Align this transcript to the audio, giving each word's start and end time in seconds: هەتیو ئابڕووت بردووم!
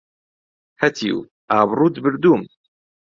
هەتیو 0.81 1.17
ئابڕووت 1.51 1.95
بردووم! 2.03 2.43